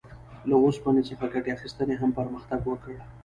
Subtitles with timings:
[0.49, 2.93] له اوسپنې څخه ګټې اخیستنې هم پرمختګ وکړ.